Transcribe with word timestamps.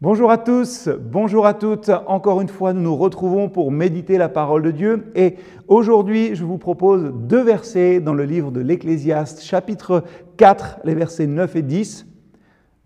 Bonjour 0.00 0.32
à 0.32 0.38
tous, 0.38 0.88
bonjour 0.88 1.46
à 1.46 1.54
toutes. 1.54 1.88
Encore 2.08 2.40
une 2.40 2.48
fois, 2.48 2.72
nous 2.72 2.82
nous 2.82 2.96
retrouvons 2.96 3.48
pour 3.48 3.70
méditer 3.70 4.18
la 4.18 4.28
parole 4.28 4.62
de 4.62 4.72
Dieu. 4.72 5.12
Et 5.14 5.36
aujourd'hui, 5.68 6.34
je 6.34 6.44
vous 6.44 6.58
propose 6.58 7.12
deux 7.14 7.42
versets 7.42 8.00
dans 8.00 8.12
le 8.12 8.24
livre 8.24 8.50
de 8.50 8.60
l'Ecclésiaste, 8.60 9.42
chapitre 9.42 10.02
4, 10.36 10.80
les 10.84 10.96
versets 10.96 11.28
9 11.28 11.54
et 11.56 11.62
10. 11.62 12.06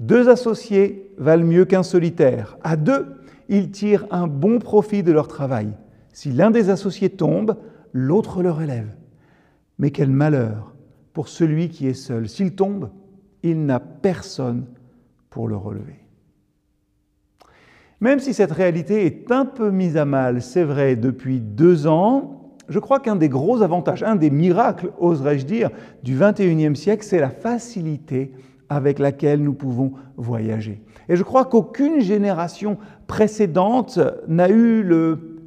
Deux 0.00 0.28
associés 0.28 1.10
valent 1.16 1.46
mieux 1.46 1.64
qu'un 1.64 1.82
solitaire. 1.82 2.58
À 2.62 2.76
deux, 2.76 3.06
ils 3.48 3.70
tirent 3.70 4.06
un 4.10 4.26
bon 4.26 4.58
profit 4.58 5.02
de 5.02 5.10
leur 5.10 5.28
travail. 5.28 5.70
Si 6.12 6.30
l'un 6.30 6.50
des 6.50 6.68
associés 6.68 7.10
tombe, 7.10 7.56
l'autre 7.92 8.42
le 8.42 8.50
relève. 8.50 8.94
Mais 9.78 9.90
quel 9.90 10.10
malheur 10.10 10.74
pour 11.14 11.28
celui 11.28 11.70
qui 11.70 11.88
est 11.88 11.94
seul. 11.94 12.28
S'il 12.28 12.54
tombe, 12.54 12.90
il 13.42 13.64
n'a 13.64 13.80
personne 13.80 14.66
pour 15.30 15.48
le 15.48 15.56
relever. 15.56 16.07
Même 18.00 18.20
si 18.20 18.32
cette 18.32 18.52
réalité 18.52 19.06
est 19.06 19.32
un 19.32 19.44
peu 19.44 19.70
mise 19.70 19.96
à 19.96 20.04
mal, 20.04 20.40
c'est 20.40 20.62
vrai, 20.62 20.94
depuis 20.94 21.40
deux 21.40 21.86
ans, 21.86 22.54
je 22.68 22.78
crois 22.78 23.00
qu'un 23.00 23.16
des 23.16 23.28
gros 23.28 23.62
avantages, 23.62 24.02
un 24.02 24.14
des 24.14 24.30
miracles, 24.30 24.92
oserais-je 24.98 25.46
dire, 25.46 25.70
du 26.02 26.16
21e 26.16 26.74
siècle, 26.74 27.04
c'est 27.04 27.18
la 27.18 27.30
facilité 27.30 28.32
avec 28.68 28.98
laquelle 28.98 29.42
nous 29.42 29.54
pouvons 29.54 29.92
voyager. 30.16 30.80
Et 31.08 31.16
je 31.16 31.22
crois 31.22 31.46
qu'aucune 31.46 32.00
génération 32.00 32.76
précédente 33.06 33.98
n'a 34.28 34.48
eu 34.48 34.82
le 34.82 35.40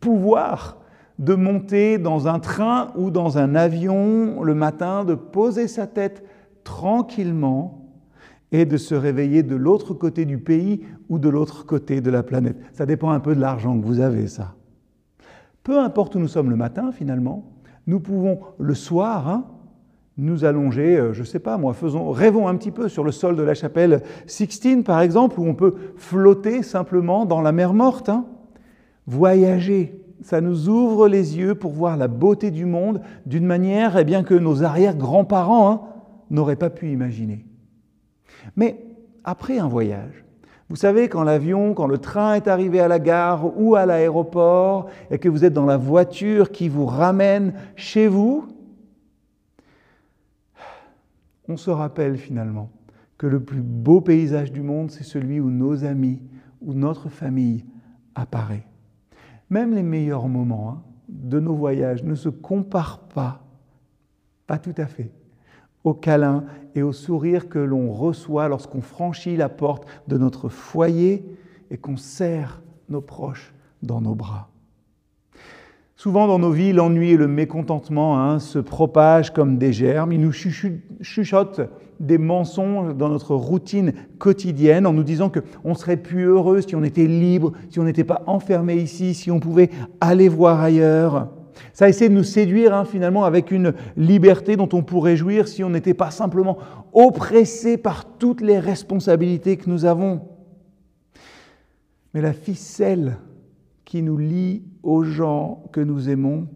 pouvoir 0.00 0.78
de 1.18 1.34
monter 1.34 1.98
dans 1.98 2.26
un 2.26 2.40
train 2.40 2.88
ou 2.96 3.10
dans 3.10 3.38
un 3.38 3.54
avion 3.54 4.42
le 4.42 4.54
matin, 4.54 5.04
de 5.04 5.14
poser 5.14 5.68
sa 5.68 5.86
tête 5.86 6.24
tranquillement 6.64 7.81
et 8.52 8.66
de 8.66 8.76
se 8.76 8.94
réveiller 8.94 9.42
de 9.42 9.56
l'autre 9.56 9.94
côté 9.94 10.24
du 10.26 10.38
pays 10.38 10.82
ou 11.08 11.18
de 11.18 11.28
l'autre 11.28 11.66
côté 11.66 12.00
de 12.00 12.10
la 12.10 12.22
planète. 12.22 12.56
Ça 12.74 12.86
dépend 12.86 13.10
un 13.10 13.20
peu 13.20 13.34
de 13.34 13.40
l'argent 13.40 13.78
que 13.78 13.84
vous 13.84 14.00
avez, 14.00 14.28
ça. 14.28 14.54
Peu 15.64 15.80
importe 15.80 16.14
où 16.14 16.18
nous 16.18 16.28
sommes 16.28 16.50
le 16.50 16.56
matin, 16.56 16.92
finalement, 16.92 17.50
nous 17.86 17.98
pouvons 17.98 18.40
le 18.58 18.74
soir 18.74 19.28
hein, 19.28 19.44
nous 20.18 20.44
allonger, 20.44 20.96
euh, 20.96 21.12
je 21.12 21.20
ne 21.20 21.24
sais 21.24 21.38
pas 21.38 21.56
moi, 21.56 21.72
faisons, 21.72 22.10
rêvons 22.10 22.46
un 22.46 22.56
petit 22.56 22.70
peu 22.70 22.88
sur 22.88 23.04
le 23.04 23.12
sol 23.12 23.36
de 23.36 23.42
la 23.42 23.54
chapelle 23.54 24.02
Sixtine, 24.26 24.84
par 24.84 25.00
exemple, 25.00 25.40
où 25.40 25.44
on 25.44 25.54
peut 25.54 25.74
flotter 25.96 26.62
simplement 26.62 27.24
dans 27.24 27.40
la 27.40 27.52
mer 27.52 27.72
morte. 27.72 28.08
Hein. 28.08 28.26
Voyager, 29.06 29.98
ça 30.20 30.40
nous 30.40 30.68
ouvre 30.68 31.08
les 31.08 31.38
yeux 31.38 31.54
pour 31.54 31.72
voir 31.72 31.96
la 31.96 32.08
beauté 32.08 32.50
du 32.50 32.66
monde 32.66 33.00
d'une 33.24 33.46
manière 33.46 33.96
eh 33.96 34.04
bien, 34.04 34.22
que 34.22 34.34
nos 34.34 34.62
arrière-grands-parents 34.62 35.70
hein, 35.70 35.80
n'auraient 36.30 36.56
pas 36.56 36.70
pu 36.70 36.90
imaginer. 36.90 37.46
Mais 38.56 38.84
après 39.24 39.58
un 39.58 39.68
voyage, 39.68 40.24
vous 40.68 40.76
savez, 40.76 41.08
quand 41.08 41.22
l'avion, 41.22 41.74
quand 41.74 41.86
le 41.86 41.98
train 41.98 42.34
est 42.34 42.48
arrivé 42.48 42.80
à 42.80 42.88
la 42.88 42.98
gare 42.98 43.58
ou 43.58 43.74
à 43.74 43.84
l'aéroport 43.84 44.88
et 45.10 45.18
que 45.18 45.28
vous 45.28 45.44
êtes 45.44 45.52
dans 45.52 45.66
la 45.66 45.76
voiture 45.76 46.50
qui 46.50 46.70
vous 46.70 46.86
ramène 46.86 47.52
chez 47.76 48.08
vous, 48.08 48.48
on 51.46 51.58
se 51.58 51.70
rappelle 51.70 52.16
finalement 52.16 52.70
que 53.18 53.26
le 53.26 53.40
plus 53.40 53.60
beau 53.60 54.00
paysage 54.00 54.50
du 54.50 54.62
monde, 54.62 54.90
c'est 54.90 55.04
celui 55.04 55.40
où 55.40 55.50
nos 55.50 55.84
amis, 55.84 56.22
où 56.60 56.72
notre 56.72 57.08
famille 57.08 57.66
apparaît. 58.14 58.66
Même 59.50 59.74
les 59.74 59.82
meilleurs 59.82 60.28
moments 60.28 60.70
hein, 60.70 60.82
de 61.08 61.38
nos 61.38 61.54
voyages 61.54 62.02
ne 62.02 62.14
se 62.14 62.30
comparent 62.30 63.08
pas, 63.08 63.44
pas 64.46 64.58
tout 64.58 64.74
à 64.78 64.86
fait, 64.86 65.12
au 65.84 65.94
câlin 65.94 66.44
et 66.74 66.82
au 66.82 66.92
sourire 66.92 67.48
que 67.48 67.58
l'on 67.58 67.92
reçoit 67.92 68.48
lorsqu'on 68.48 68.82
franchit 68.82 69.36
la 69.36 69.48
porte 69.48 69.86
de 70.08 70.16
notre 70.16 70.48
foyer 70.48 71.24
et 71.70 71.76
qu'on 71.76 71.96
serre 71.96 72.62
nos 72.88 73.00
proches 73.00 73.52
dans 73.82 74.00
nos 74.00 74.14
bras. 74.14 74.48
Souvent 75.96 76.26
dans 76.26 76.40
nos 76.40 76.50
vies, 76.50 76.72
l'ennui 76.72 77.12
et 77.12 77.16
le 77.16 77.28
mécontentement 77.28 78.20
hein, 78.20 78.40
se 78.40 78.58
propagent 78.58 79.32
comme 79.32 79.56
des 79.56 79.72
germes. 79.72 80.12
Ils 80.12 80.20
nous 80.20 80.32
chuchotent 80.32 81.60
des 82.00 82.18
mensonges 82.18 82.96
dans 82.96 83.08
notre 83.08 83.36
routine 83.36 83.92
quotidienne 84.18 84.86
en 84.86 84.92
nous 84.92 85.04
disant 85.04 85.30
qu'on 85.30 85.74
serait 85.74 85.96
plus 85.96 86.24
heureux 86.24 86.60
si 86.60 86.74
on 86.74 86.82
était 86.82 87.06
libre, 87.06 87.52
si 87.70 87.78
on 87.78 87.84
n'était 87.84 88.02
pas 88.02 88.22
enfermé 88.26 88.74
ici, 88.74 89.14
si 89.14 89.30
on 89.30 89.38
pouvait 89.38 89.70
aller 90.00 90.28
voir 90.28 90.60
ailleurs. 90.60 91.28
Ça 91.72 91.88
essaie 91.88 92.08
de 92.08 92.14
nous 92.14 92.24
séduire 92.24 92.74
hein, 92.74 92.84
finalement 92.84 93.24
avec 93.24 93.50
une 93.50 93.74
liberté 93.96 94.56
dont 94.56 94.68
on 94.72 94.82
pourrait 94.82 95.16
jouir 95.16 95.48
si 95.48 95.62
on 95.64 95.70
n'était 95.70 95.94
pas 95.94 96.10
simplement 96.10 96.58
oppressé 96.92 97.76
par 97.76 98.04
toutes 98.18 98.40
les 98.40 98.58
responsabilités 98.58 99.56
que 99.56 99.68
nous 99.68 99.84
avons. 99.84 100.22
Mais 102.14 102.20
la 102.20 102.32
ficelle 102.32 103.18
qui 103.84 104.02
nous 104.02 104.18
lie 104.18 104.62
aux 104.82 105.02
gens 105.02 105.64
que 105.72 105.80
nous 105.80 106.08
aimons, 106.08 106.46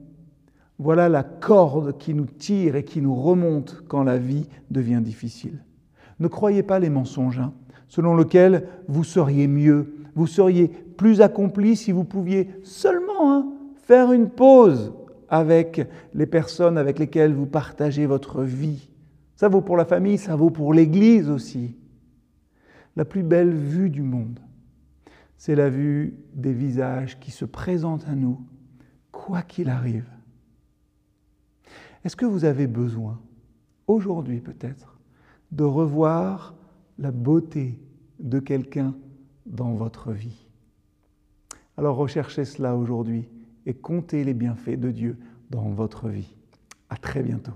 voilà 0.79 1.09
la 1.09 1.23
corde 1.23 1.97
qui 1.99 2.13
nous 2.13 2.27
tire 2.27 2.77
et 2.77 2.84
qui 2.84 3.01
nous 3.01 3.15
remonte 3.15 3.83
quand 3.89 4.03
la 4.03 4.19
vie 4.19 4.47
devient 4.71 5.01
difficile. 5.03 5.65
Ne 6.21 6.28
croyez 6.28 6.63
pas 6.63 6.78
les 6.78 6.91
mensonges, 6.91 7.39
hein, 7.39 7.53
selon 7.89 8.17
lesquels 8.17 8.69
vous 8.89 9.05
seriez 9.05 9.49
mieux, 9.49 9.95
vous 10.15 10.27
seriez 10.27 10.69
plus 10.69 11.21
accompli 11.21 11.77
si 11.77 11.93
vous 11.93 12.05
pouviez 12.05 12.49
seulement 12.63 13.33
hein, 13.33 13.47
faire 13.87 14.11
une 14.11 14.29
pause 14.29 14.93
avec 15.29 15.89
les 16.13 16.27
personnes 16.27 16.77
avec 16.77 16.99
lesquelles 16.99 17.33
vous 17.33 17.47
partagez 17.47 18.05
votre 18.07 18.43
vie. 18.43 18.91
Ça 19.37 19.49
vaut 19.49 19.61
pour 19.61 19.77
la 19.77 19.85
famille, 19.85 20.19
ça 20.19 20.35
vaut 20.35 20.51
pour 20.51 20.75
l'Église 20.75 21.31
aussi. 21.31 21.77
La 22.97 23.05
plus 23.05 23.23
belle 23.23 23.55
vue 23.55 23.91
du 23.91 24.03
monde, 24.03 24.41
c'est 25.37 25.55
la 25.55 25.71
vue 25.71 26.19
des 26.35 26.53
visages 26.53 27.21
qui 27.21 27.31
se 27.31 27.45
présentent 27.45 28.09
à 28.09 28.17
nous, 28.17 28.41
quoi 29.13 29.43
qu'il 29.43 29.69
arrive. 29.69 30.09
Est-ce 32.05 32.17
que 32.17 32.27
vous 32.27 32.45
avez 32.45 32.67
besoin, 32.67 33.21
aujourd'hui 33.87 34.41
peut-être, 34.41 34.99
de 35.53 35.65
revoir 35.65 36.55
la 36.99 37.13
beauté 37.13 37.79
de 38.19 38.41
quelqu'un 38.41 38.97
dans 39.45 39.75
votre 39.75 40.11
vie? 40.11 40.49
Alors 41.77 41.97
recherchez 41.97 42.45
cela 42.45 42.75
aujourd'hui 42.75 43.29
et 43.66 43.75
comptez 43.75 44.25
les 44.25 44.34
bienfaits 44.34 44.78
de 44.78 44.91
Dieu 44.91 45.19
dans 45.50 45.69
votre 45.71 46.09
vie. 46.09 46.34
À 46.88 46.97
très 46.97 47.22
bientôt. 47.22 47.53